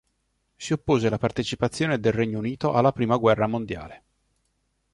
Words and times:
Si 0.55 0.73
oppose 0.73 1.05
alla 1.05 1.19
partecipazione 1.19 1.99
del 1.99 2.11
Regno 2.11 2.39
Unito 2.39 2.73
alla 2.73 2.91
prima 2.91 3.17
guerra 3.17 3.45
mondiale. 3.45 4.03